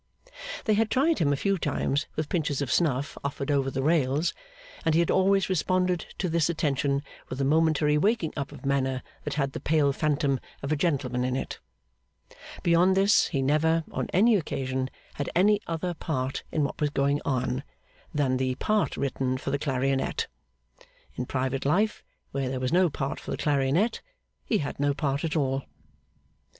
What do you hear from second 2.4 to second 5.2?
of snuff offered over the rails, and he had